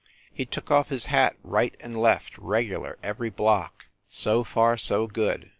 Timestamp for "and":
1.79-1.95